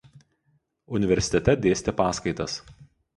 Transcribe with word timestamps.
Universitete 0.99 1.55
dėstė 1.65 1.93
paskaitas. 1.99 2.57